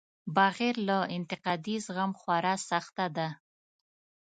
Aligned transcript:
بغیر 0.37 0.75
له 0.87 0.97
انتقادي 1.17 1.75
زغم 1.85 2.11
خورا 2.19 2.55
سخته 2.69 3.05
ده. 3.17 3.27